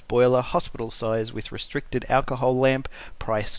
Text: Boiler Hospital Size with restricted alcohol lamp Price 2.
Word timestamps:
Boiler 0.07 0.41
Hospital 0.41 0.89
Size 0.89 1.31
with 1.31 1.51
restricted 1.51 2.05
alcohol 2.09 2.57
lamp 2.57 2.89
Price 3.19 3.49
2. 3.49 3.49